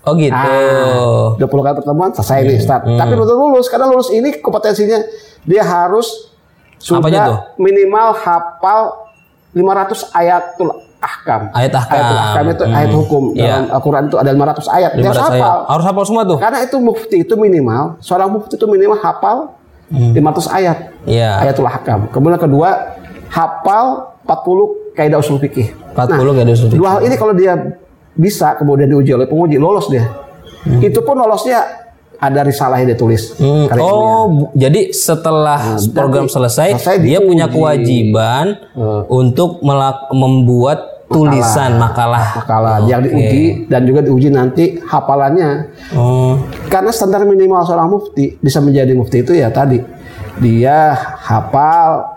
Oh 0.06 0.14
gitu. 0.14 0.38
Ah, 0.38 1.34
20 1.42 1.66
kali 1.66 1.76
pertemuan 1.82 2.14
selesai 2.14 2.46
nih 2.46 2.62
start. 2.62 2.86
Hmm. 2.86 2.98
Tapi 3.02 3.18
tentu 3.18 3.34
lulus 3.34 3.66
karena 3.68 3.90
lulus 3.90 4.14
ini 4.14 4.38
kompetensinya 4.38 5.02
dia 5.42 5.66
harus 5.66 6.30
sudah 6.78 7.50
minimal 7.58 8.14
hafal 8.14 9.10
500 9.58 10.14
ayatul 10.14 10.70
ahkam. 11.02 11.42
Ayat 11.58 11.74
ahkam. 11.74 11.96
Ayatul 11.98 12.18
ahkam 12.22 12.46
itu 12.46 12.64
ayat 12.70 12.92
hukum. 12.94 13.24
Iya. 13.34 13.46
Dalam 13.46 13.66
Al-Qur'an 13.74 14.04
itu 14.06 14.18
ada 14.22 14.30
500 14.30 14.68
ayat. 14.70 14.92
Dia 14.94 15.02
500 15.02 15.10
harus 15.10 15.18
saya. 15.18 15.42
hafal. 15.42 15.58
Harus 15.66 15.86
hafal 15.90 16.04
semua 16.06 16.24
tuh. 16.28 16.38
Karena 16.38 16.60
itu 16.62 16.78
mufti 16.78 17.18
itu 17.26 17.34
minimal, 17.34 17.84
seorang 18.04 18.30
mufti 18.30 18.54
itu 18.58 18.68
minimal 18.70 18.98
hafal 19.02 19.38
500 19.90 20.50
ayat. 20.54 20.78
Hmm. 21.02 21.10
Iya. 21.10 21.32
Ayatul 21.42 21.66
ahkam. 21.66 22.00
Kemudian 22.14 22.38
kedua, 22.38 22.70
hafal 23.34 24.14
40 24.26 24.94
kaidah 24.98 25.18
usul 25.22 25.38
fikih. 25.42 25.74
40 25.98 26.36
gak 26.36 26.46
ada 26.46 26.54
usul 26.54 26.68
fikih. 26.70 26.82
Dua 26.82 26.90
hal 26.98 27.02
ini 27.06 27.16
kalau 27.16 27.34
dia 27.34 27.54
bisa 28.16 28.56
kemudian 28.56 28.88
diuji 28.88 29.12
oleh 29.12 29.26
penguji 29.26 29.56
lolos 29.56 29.88
dia. 29.88 30.08
Itu 30.82 31.04
pun 31.04 31.16
lolosnya 31.16 31.62
ada 32.16 32.42
risalah 32.42 32.80
yang 32.80 32.90
dia 32.90 32.98
tulis. 32.98 33.36
Hmm. 33.36 33.68
Oh, 33.76 34.50
jadi 34.52 34.90
setelah 34.90 35.76
program 35.92 36.26
selesai, 36.26 36.68
Nah, 36.70 36.80
selesai 36.80 36.98
dia 37.00 37.20
diuji. 37.20 37.28
punya 37.28 37.46
kewajiban 37.46 38.46
untuk 39.06 39.60
melak- 39.62 40.10
membuat 40.10 40.80
tulisan 41.06 41.78
makalah. 41.78 42.42
makalah 42.42 42.76
yang 42.82 42.98
diuji 43.00 43.70
dan 43.70 43.86
juga 43.86 44.02
diuji 44.02 44.28
nanti 44.28 44.80
hafalannya. 44.82 45.70
Oh, 45.94 46.40
Karena 46.66 46.90
standar 46.90 47.22
minimal 47.22 47.62
seorang 47.62 47.86
mufti 47.88 48.34
bisa 48.36 48.58
menjadi 48.58 48.90
mufti 48.92 49.22
itu 49.22 49.32
ya 49.32 49.54
tadi 49.54 49.86
dia 50.36 50.98
hafal 51.22 52.10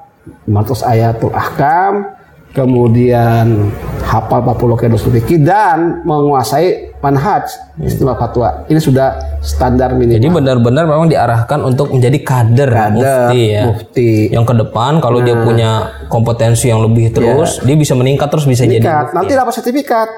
500 0.46 0.80
ayatul 0.84 1.30
ahkam, 1.30 2.16
kemudian 2.50 3.68
hafal 4.00 4.40
40 4.40 4.56
kaidah 4.76 4.96
usul 4.96 5.12
fikih 5.12 5.38
dan 5.38 6.00
menguasai 6.02 6.96
manhaj 6.98 7.44
istilah 7.78 8.14
fatwa. 8.14 8.64
Ini 8.66 8.76
sudah 8.76 9.08
standar 9.38 9.92
minimal. 9.92 10.16
jadi 10.16 10.28
benar-benar 10.28 10.84
memang 10.84 11.06
diarahkan 11.06 11.60
untuk 11.62 11.92
menjadi 11.92 12.18
kader, 12.18 12.70
Ada 12.70 12.90
mufti 12.90 13.42
ya. 13.46 13.62
mufti. 13.64 14.10
Yang 14.28 14.44
ke 14.44 14.54
depan 14.58 14.92
kalau 14.98 15.18
Nah. 15.18 15.24
dia 15.24 15.36
punya 15.38 15.70
kompetensi 16.06 16.66
yang 16.66 16.80
lebih 16.80 17.10
terus, 17.10 17.60
dia 17.62 17.74
bisa 17.74 17.92
meningkat 17.92 18.26
terus 18.26 18.44
bisa 18.44 18.64
jadi 18.64 18.80
Sertifikat. 18.80 19.04
mufti. 19.04 19.14
Nanti 19.14 19.32
dapat 19.34 19.52
sertifikat. 19.54 20.08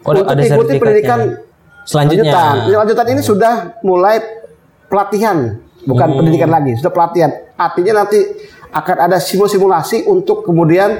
Oh, 0.00 0.10
Untuk 0.10 0.26
ada 0.26 0.40
ikuti 0.40 0.74
pendidikan 0.74 1.20
Selanjutnya. 1.84 2.32
lanjutan. 2.32 2.54
Lanjutan 2.72 3.06
ini 3.08 3.20
sudah 3.20 3.54
mulai 3.80 4.16
pelatihan, 4.86 5.36
bukan 5.84 6.06
Hmm. 6.06 6.16
pendidikan 6.16 6.48
lagi, 6.48 6.72
sudah 6.76 6.90
pelatihan. 6.90 7.30
Artinya 7.54 8.02
nanti 8.02 8.18
akan 8.68 8.96
ada 9.00 9.16
simulasi 9.18 10.04
untuk 10.04 10.44
kemudian 10.44 10.96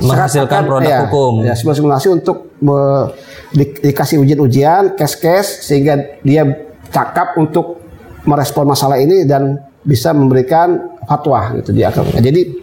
Menghasilkan 0.00 0.64
produk 0.64 0.88
ya, 0.88 1.00
hukum. 1.04 1.44
Ya, 1.44 1.52
simulasi 1.52 2.08
untuk 2.08 2.56
me- 2.64 3.12
di- 3.52 3.92
dikasih 3.92 4.16
ujian-ujian, 4.24 4.96
kes-kes 4.96 5.68
sehingga 5.68 6.18
dia 6.24 6.48
cakap 6.88 7.36
untuk 7.36 7.84
merespon 8.24 8.64
masalah 8.64 8.96
ini 8.96 9.28
dan 9.28 9.60
bisa 9.82 10.14
memberikan 10.14 10.96
fatwa 11.04 11.52
gitu 11.58 11.74
dia. 11.74 11.92
Jadi 11.92 12.54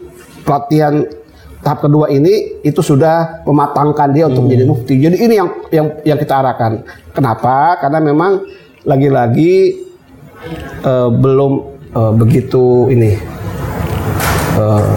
pelatihan 0.41 1.03
tahap 1.59 1.83
kedua 1.83 2.07
ini 2.07 2.63
itu 2.63 2.79
sudah 2.79 3.43
mematangkan 3.43 4.09
dia 4.15 4.25
untuk 4.31 4.47
menjadi 4.47 4.63
mufti. 4.65 4.95
Jadi 4.97 5.17
ini 5.19 5.33
yang 5.35 5.49
yang 5.69 5.87
yang 6.07 6.17
kita 6.17 6.39
arahkan. 6.39 6.81
Kenapa? 7.11 7.75
Karena 7.77 7.99
memang 7.99 8.41
lagi-lagi 8.87 9.75
eh, 10.81 11.09
belum 11.11 11.51
eh, 11.91 12.13
begitu 12.15 12.87
ini 12.87 13.11
eh, 14.55 14.87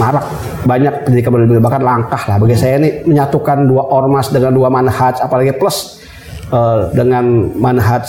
marak 0.00 0.24
banyak 0.66 1.06
pendidikan 1.06 1.30
pendidikan 1.32 1.62
bahkan 1.62 1.82
langkah 1.86 2.22
lah. 2.26 2.36
Bagi 2.42 2.58
saya 2.58 2.82
ini 2.82 3.06
menyatukan 3.06 3.64
dua 3.70 3.86
ormas 3.86 4.28
dengan 4.34 4.52
dua 4.52 4.68
manhaj 4.68 5.22
apalagi 5.22 5.54
plus 5.54 6.02
eh, 6.50 6.90
dengan 6.92 7.54
manhaj 7.54 8.04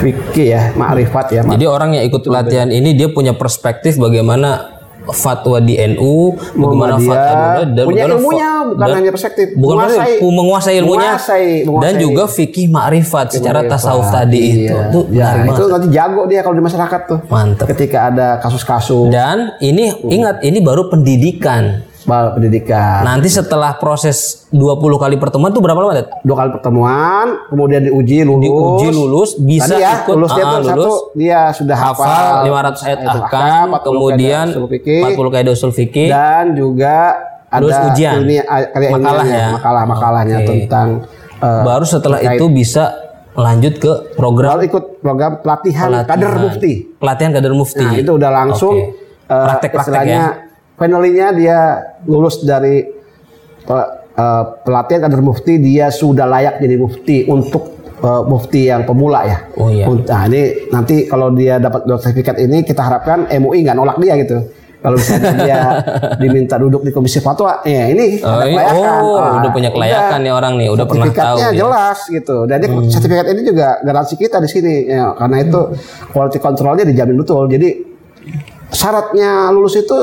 fikih 0.00 0.48
ya 0.48 0.62
ma'rifat 0.74 1.26
ya 1.36 1.40
Jadi 1.44 1.66
orang 1.68 1.92
yang 1.92 2.04
ikut 2.08 2.24
pelatihan 2.24 2.72
ini 2.72 2.96
dia 2.96 3.12
punya 3.12 3.36
perspektif 3.36 4.00
bagaimana 4.00 4.79
fatwa 5.12 5.58
di 5.58 5.74
NU, 5.76 6.34
bagaimana 6.52 6.96
fatwa 6.96 7.62
dan 7.66 7.84
punya 7.84 8.04
ilmunya, 8.06 8.50
bukan 8.66 8.78
dan- 8.80 8.96
hanya 8.96 9.10
perspektif. 9.10 9.46
bukan 9.52 9.76
Menguasai- 9.76 10.18
menguasai, 10.18 10.32
menguasai 10.32 10.74
ilmunya 10.76 11.10
menguasai- 11.12 11.58
menguasai. 11.64 11.84
dan 11.84 11.92
juga 11.96 12.24
fikih 12.26 12.66
ma'rifat 12.68 13.26
secara 13.32 13.60
tasawuf 13.64 14.08
tadi 14.08 14.40
itu. 14.40 14.70
Iya. 14.70 14.88
Itu 14.88 15.00
ya, 15.10 15.28
itu 15.44 15.62
nanti 15.66 15.88
jago 15.90 16.22
dia 16.24 16.40
kalau 16.40 16.54
di 16.54 16.64
masyarakat 16.64 17.00
tuh 17.06 17.18
Mantap. 17.26 17.66
ketika 17.68 17.98
ada 18.08 18.28
kasus-kasus 18.38 19.10
Dan 19.10 19.54
ini 19.60 19.90
ingat 20.06 20.40
ini 20.40 20.58
baru 20.58 20.88
pendidikan. 20.88 21.89
Bal 22.10 22.34
pendidikan 22.34 23.00
Nanti 23.00 23.30
setelah 23.30 23.72
proses 23.74 24.18
20 24.48 24.58
kali 24.96 25.14
pertemuan 25.14 25.48
tuh 25.48 25.62
berapa 25.62 25.78
lama? 25.78 25.94
Ted? 25.94 26.10
dua 26.20 26.36
kali 26.36 26.50
pertemuan 26.52 27.26
kemudian 27.46 27.86
diuji 27.86 28.18
lulus 28.20 28.42
Diuji 28.42 28.88
lulus 28.90 29.30
bisa 29.38 29.70
Tadi 29.70 29.78
ya, 29.80 29.92
ikut 30.02 30.14
lulusnya 30.16 30.42
ah, 30.42 30.50
tuh 30.50 30.58
lulus 30.58 30.66
satu 30.66 30.94
dia 31.14 31.40
sudah 31.50 31.76
hafal, 31.78 32.04
hafal 32.04 32.74
500 32.74 32.82
ayat 32.82 32.98
ahkam, 33.04 33.66
40 33.72 33.86
kemudian 33.86 34.18
kaidah 34.42 34.50
usul 34.52 34.66
fikih, 34.68 35.02
40 35.08 35.30
kaidah 35.30 35.52
usul 35.52 35.72
fikih. 35.72 36.08
dan 36.08 36.44
juga 36.52 36.96
ada 37.48 37.60
Lulus 37.60 37.78
ujian. 37.88 38.14
ilmiah- 38.16 38.46
karya 38.46 38.88
Makalah 38.92 39.24
ya. 39.24 39.46
makalahnya 39.84 40.38
Oke. 40.38 40.48
tentang 40.48 40.88
eh, 41.36 41.62
Baru 41.62 41.84
setelah 41.84 42.18
terkait- 42.18 42.36
itu 42.36 42.46
bisa 42.48 42.84
lanjut 43.32 43.74
ke 43.76 43.92
program 44.12 44.50
lalu 44.52 44.66
ikut 44.66 44.84
program 44.98 45.38
pelatihan, 45.38 45.86
pelatihan. 45.88 46.10
kader 46.10 46.34
mufti 46.36 46.72
Pelatihan 46.94 47.30
kader 47.30 47.52
mufti. 47.52 47.80
nah 47.80 47.94
itu 47.94 48.10
udah 48.12 48.30
langsung 48.32 48.74
Oke. 48.74 48.98
eh, 49.24 49.44
Praktek-praktek 49.46 49.78
istilahnya 49.96 50.22
finalnya 50.80 51.26
dia 51.30 51.58
lulus 52.02 52.40
dari 52.40 52.80
eh, 53.62 53.86
pelatihan 54.64 55.00
kader 55.02 55.20
mufti 55.20 55.56
dia 55.56 55.88
sudah 55.88 56.24
layak 56.24 56.58
jadi 56.58 56.74
mufti 56.74 57.16
untuk 57.26 57.62
eh, 57.96 58.22
mufti 58.24 58.66
yang 58.66 58.82
pemula 58.82 59.20
ya 59.22 59.38
Oh 59.54 59.68
iya. 59.68 59.84
Nah 59.86 60.24
ini 60.24 60.42
nanti 60.68 61.04
kalau 61.04 61.28
dia 61.30 61.56
dapat 61.56 61.84
sertifikat 61.94 62.40
ini 62.40 62.64
kita 62.64 62.80
harapkan 62.80 63.28
MUI 63.30 63.60
nggak 63.60 63.76
nolak 63.76 63.96
dia 63.98 64.16
gitu. 64.16 64.40
Kalau 64.80 64.96
misalnya 64.96 65.36
dia 65.36 65.58
diminta 66.24 66.56
duduk 66.56 66.80
di 66.80 66.88
komisi 66.88 67.20
fatwa, 67.20 67.60
ya 67.60 67.92
ini 67.92 68.16
Oh, 68.18 68.32
ada 68.32 68.48
ini- 68.48 68.56
kelayakan. 68.56 69.00
oh, 69.04 69.16
Ah, 69.20 69.32
udah 69.36 69.50
punya 69.52 69.68
kelayakan 69.68 70.18
nih 70.24 70.32
orang 70.32 70.52
nih, 70.56 70.68
udah 70.72 70.86
pernah 70.88 71.06
tahu 71.06 71.36
ya. 71.36 71.48
Hmm. 71.52 71.58
jelas 71.60 71.98
gitu. 72.08 72.36
Dan 72.48 72.56
dia 72.56 72.68
sertifikat 72.88 73.26
ini 73.28 73.40
juga 73.44 73.76
garansi 73.84 74.16
kita 74.16 74.40
di 74.40 74.48
sini, 74.48 74.88
ya, 74.88 75.12
karena 75.12 75.36
itu 75.38 75.60
quality 76.08 76.40
controlnya 76.40 76.88
dijamin 76.88 77.20
betul. 77.20 77.44
Jadi 77.44 77.68
syaratnya 78.68 79.52
lulus 79.52 79.76
itu 79.76 79.98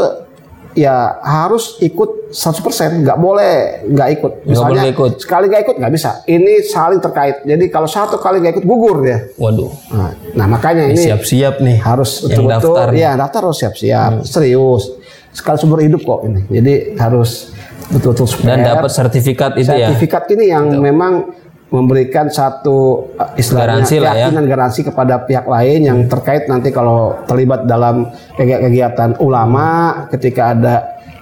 ya 0.77 1.17
harus 1.19 1.81
ikut 1.81 2.29
100% 2.29 3.01
nggak 3.01 3.17
boleh 3.17 3.81
nggak 3.89 4.09
ikut 4.13 4.31
misalnya 4.45 4.85
boleh 4.85 4.93
ikut. 4.93 5.11
sekali 5.17 5.49
nggak 5.49 5.61
ikut 5.65 5.75
nggak 5.81 5.89
bisa 5.91 6.21
ini 6.29 6.61
saling 6.61 7.01
terkait 7.01 7.41
jadi 7.41 7.65
kalau 7.67 7.89
satu 7.89 8.21
kali 8.21 8.37
nggak 8.37 8.61
ikut 8.61 8.65
gugur 8.65 9.01
dia 9.01 9.25
Waduh. 9.35 9.73
Nah, 9.89 10.13
nah 10.33 10.45
makanya 10.45 10.85
ini 10.85 11.01
Siap-siap 11.01 11.59
nih. 11.59 11.81
harus 11.81 12.21
yang 12.21 12.45
betul-betul 12.45 12.73
daftar. 12.77 12.87
Hmm. 12.87 13.01
ya 13.01 13.11
daftar 13.15 13.41
harus 13.41 13.57
siap-siap 13.57 14.11
serius 14.23 14.83
sekali 15.29 15.57
sumber 15.57 15.81
hidup 15.81 16.01
kok 16.01 16.19
ini 16.23 16.41
jadi 16.47 16.73
harus 16.95 17.57
betul-betul 17.87 18.27
Dan 18.43 18.59
dapat 18.61 18.91
sertifikat 18.91 19.51
itu 19.55 19.65
ya. 19.65 19.89
sertifikat 19.89 20.23
ini 20.29 20.45
yang 20.47 20.65
memang 20.77 21.33
memberikan 21.67 22.31
satu 22.31 22.77
uh, 23.13 23.35
istilahnya 23.35 23.83
Garansi 23.83 23.95
lah 23.97 24.03
ya. 24.07 24.31
keyakinan 24.31 24.45
garansi 24.47 24.79
kepada 24.81 25.15
pihak 25.21 25.45
lain 25.45 25.79
yang 25.83 25.99
terkait 26.07 26.47
nanti 26.47 26.71
kalau 26.71 27.19
terlibat 27.23 27.67
dalam 27.67 28.07
kegi- 28.33 28.61
kegiatan 28.63 29.19
ulama 29.19 29.67
ketika 30.07 30.55
ada 30.55 30.75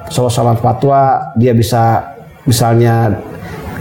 soal 0.05 0.29
fatwa 0.55 1.33
dia 1.33 1.49
bisa 1.51 2.13
misalnya 2.45 3.17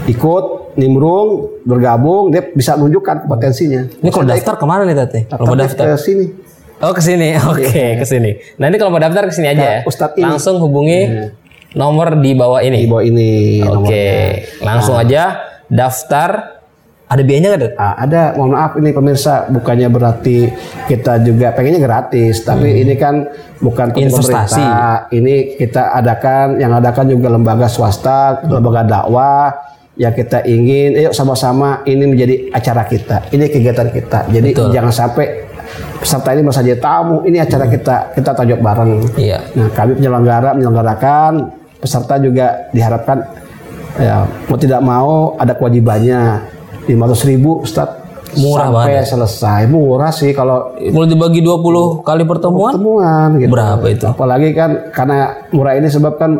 ikut 0.05 0.73
nimbrung 0.73 1.61
bergabung 1.61 2.33
dia 2.33 2.41
bisa 2.43 2.73
menunjukkan 2.75 3.29
potensinya 3.29 3.85
Ini 4.01 4.09
kalau 4.09 4.25
daftar 4.25 4.53
ke 4.57 4.65
mana 4.65 4.83
nih 4.83 4.97
Tete? 4.97 5.19
Kalau 5.29 5.45
mau 5.45 5.55
daftar. 5.55 5.93
ke 5.93 6.01
sini 6.01 6.27
Oh 6.75 6.91
ke 6.91 6.99
sini. 6.99 7.39
Oke, 7.55 7.95
ke 7.95 8.03
sini. 8.03 8.35
Nah, 8.59 8.67
ini 8.67 8.75
kalau 8.75 8.91
mau 8.91 8.99
daftar 8.99 9.23
ke 9.23 9.33
sini 9.33 9.47
aja 9.47 9.63
ya. 9.63 9.79
Ustadz 9.87 10.19
ini. 10.19 10.27
Langsung 10.27 10.59
hubungi 10.59 11.07
nomor 11.71 12.19
di 12.19 12.35
bawah 12.35 12.59
di 12.59 12.67
ini. 12.67 12.79
bawah 12.83 12.99
ini 12.99 13.31
Oke, 13.63 13.71
nomornya. 13.71 14.11
langsung 14.59 14.99
aja 14.99 15.23
daftar. 15.69 16.61
Ada 17.05 17.21
biayanya 17.21 17.53
nggak, 17.53 17.61
Tet? 17.61 17.73
Ah, 17.77 17.93
ada, 18.01 18.33
mohon 18.33 18.57
maaf 18.57 18.81
ini 18.81 18.89
pemirsa, 18.89 19.45
bukannya 19.53 19.93
berarti 19.93 20.49
kita 20.89 21.21
juga 21.21 21.53
pengennya 21.53 21.77
gratis, 21.77 22.41
tapi 22.41 22.81
ini 22.81 22.97
kan 22.97 23.29
bukan 23.61 23.93
Hmm. 23.93 24.09
Investasi. 24.09 24.57
pemerintah. 24.57 24.97
Ini 25.13 25.35
kita 25.53 25.83
adakan, 25.93 26.57
yang 26.57 26.73
adakan 26.73 27.05
juga 27.05 27.29
lembaga 27.29 27.69
swasta, 27.69 28.41
lembaga 28.49 28.81
dakwah, 28.89 29.53
ya 29.93 30.09
kita 30.09 30.49
ingin, 30.49 30.97
yuk 30.97 31.13
sama-sama 31.13 31.85
ini 31.85 32.09
menjadi 32.09 32.49
acara 32.49 32.89
kita, 32.89 33.29
ini 33.29 33.53
kegiatan 33.53 33.93
kita. 33.93 34.19
Jadi 34.33 34.49
Betul. 34.57 34.73
jangan 34.73 34.89
sampai 35.05 35.25
peserta 36.01 36.33
ini 36.33 36.41
merasa 36.41 36.65
jadi 36.65 36.81
tamu. 36.81 37.21
Ini 37.21 37.37
acara 37.45 37.69
kita 37.69 37.95
kita 38.17 38.31
tajok 38.33 38.59
bareng. 38.65 38.91
Iya. 39.13 39.45
Nah, 39.53 39.69
kami 39.77 40.01
penyelenggara 40.01 40.57
menyelenggarakan, 40.57 41.53
peserta 41.77 42.17
juga 42.17 42.65
diharapkan 42.73 43.44
ya 43.97 44.17
mau 44.45 44.57
tidak 44.57 44.81
mau 44.81 45.11
ada 45.35 45.53
kewajibannya 45.53 46.43
500 46.85 46.91
ribu 47.25 47.61
Ustaz 47.61 47.89
Murah 48.35 48.67
sampai 48.67 48.75
banget 48.91 48.95
ya? 48.97 49.03
selesai 49.07 49.61
murah 49.65 50.11
sih 50.11 50.31
kalau 50.31 50.75
Kalau 50.75 51.07
dibagi 51.07 51.39
20 51.39 52.03
kali 52.03 52.23
pertemuan 52.25 52.71
pertemuan 52.71 53.27
gitu. 53.37 53.47
berapa 53.49 53.85
itu? 53.87 54.05
apalagi 54.05 54.49
kan 54.51 54.91
karena 54.91 55.17
murah 55.49 55.73
ini 55.73 55.87
sebab 55.87 56.13
kan 56.15 56.31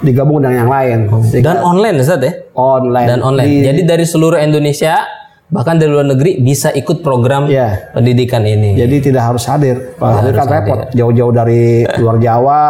digabung 0.00 0.38
dengan 0.38 0.66
yang 0.66 0.70
lain 0.70 0.98
Dan 1.36 1.58
online 1.58 1.96
Ustaz 1.98 2.18
ya? 2.18 2.32
online 2.52 3.08
Dan 3.08 3.20
online. 3.20 3.46
Di- 3.48 3.64
Jadi 3.64 3.80
dari 3.84 4.04
seluruh 4.04 4.34
Indonesia 4.36 4.98
bahkan 5.48 5.74
dari 5.74 5.88
luar 5.88 6.04
negeri 6.06 6.38
bisa 6.38 6.68
ikut 6.70 7.00
program 7.00 7.46
Iya. 7.46 7.88
pendidikan 7.90 8.42
ini. 8.42 8.74
jadi 8.74 8.96
tidak 9.00 9.22
harus 9.24 9.46
hadir 9.46 9.94
kalau 9.94 10.18
hadir 10.18 10.34
kan 10.34 10.44
repot 10.46 10.78
jauh-jauh 10.92 11.32
dari 11.32 11.62
luar 11.96 12.18
Jawa 12.18 12.60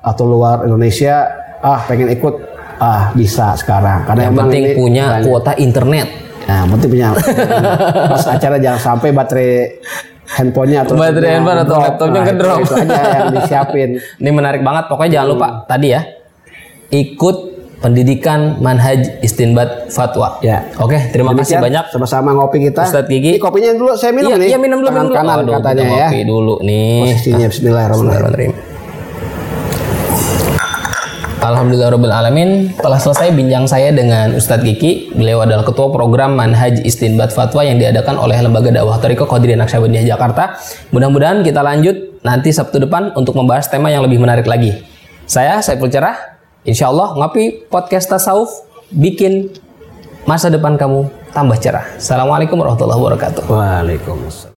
atau 0.00 0.24
luar 0.28 0.62
Indonesia 0.62 1.26
ah 1.58 1.82
pengen 1.82 2.06
ikut 2.08 2.34
ah 2.78 3.10
bisa 3.12 3.52
sekarang 3.54 4.02
karena 4.04 4.22
yang 4.24 4.36
penting 4.36 4.62
ini 4.64 4.74
punya 4.74 5.04
banyak. 5.12 5.24
kuota 5.24 5.52
internet. 5.54 6.08
Nah, 6.40 6.64
penting 6.66 6.88
punya 6.88 7.08
pas 8.10 8.24
acara 8.26 8.56
jangan 8.56 8.80
sampai 8.80 9.08
baterai 9.10 9.52
handphonenya 10.30 10.78
atau 10.82 10.94
Baterai 10.94 11.30
handphone 11.34 11.60
atau 11.60 11.76
laptopnya 11.76 12.14
Nah, 12.14 12.26
ngedrop. 12.26 12.58
Itu, 12.58 12.74
itu 12.74 12.92
aja 12.92 13.12
yang 13.14 13.28
disiapin. 13.36 13.88
Ini 14.16 14.30
menarik 14.30 14.62
banget. 14.62 14.84
Pokoknya 14.86 15.10
jangan 15.14 15.28
lupa 15.28 15.46
Hmm. 15.46 15.60
tadi 15.66 15.88
ya. 15.88 16.00
Ikut 16.88 17.36
pendidikan 17.78 18.58
manhaj 18.58 19.20
istinbat 19.20 19.86
fatwa. 19.88 20.40
Ya. 20.40 20.66
Oke, 20.76 20.98
terima 21.10 21.30
kasih 21.32 21.56
Demikian, 21.56 21.62
banyak 21.62 21.84
Sama-sama 21.90 22.32
ngopi 22.32 22.58
kita. 22.62 22.82
Ustadz 22.82 23.06
Gigi. 23.06 23.36
Ini 23.36 23.38
kopinya 23.38 23.70
dulu 23.70 23.92
saya 23.92 24.10
minum 24.10 24.30
Iya, 24.30 24.36
nih. 24.36 24.48
iya 24.48 24.58
minum 24.58 24.78
dulu 24.78 24.88
Tangan 24.88 24.98
minum 24.98 25.10
dulu. 25.10 25.18
kanan 25.20 25.36
Aduh, 25.38 25.52
katanya 25.54 25.76
kita 25.76 25.84
ya. 25.84 25.92
ngopi 26.02 26.20
dulu 26.24 26.54
nih. 26.60 26.96
Posisinya 27.04 27.46
Bismillahirrahmanirrahim. 27.46 28.52
Alhamdulillah 31.38 31.94
alamin 32.18 32.74
telah 32.74 32.98
selesai 32.98 33.30
bincang 33.30 33.62
saya 33.70 33.94
dengan 33.94 34.34
Ustadz 34.34 34.66
Kiki. 34.66 35.14
Beliau 35.14 35.38
adalah 35.38 35.62
ketua 35.62 35.86
program 35.94 36.34
Manhaj 36.34 36.82
Istinbat 36.82 37.30
Fatwa 37.30 37.62
yang 37.62 37.78
diadakan 37.78 38.18
oleh 38.18 38.42
Lembaga 38.42 38.74
Dakwah 38.74 38.98
Tariqah 38.98 39.30
Qadiriyah 39.30 39.62
Naqsyabandiyah 39.62 40.04
Jakarta. 40.04 40.58
Mudah-mudahan 40.90 41.46
kita 41.46 41.62
lanjut 41.62 42.18
nanti 42.26 42.50
Sabtu 42.50 42.82
depan 42.82 43.14
untuk 43.14 43.38
membahas 43.38 43.70
tema 43.70 43.86
yang 43.86 44.02
lebih 44.02 44.18
menarik 44.18 44.50
lagi. 44.50 44.82
Saya 45.30 45.62
Saiful 45.62 45.94
Cerah. 45.94 46.38
Insya 46.66 46.90
Allah 46.90 47.14
ngopi 47.14 47.70
podcast 47.70 48.10
tasawuf 48.10 48.66
bikin 48.90 49.54
masa 50.26 50.50
depan 50.50 50.74
kamu 50.74 51.06
tambah 51.30 51.56
cerah. 51.62 51.86
Assalamualaikum 51.96 52.58
warahmatullahi 52.58 52.98
wabarakatuh. 52.98 53.42
Waalaikumsalam. 53.46 54.52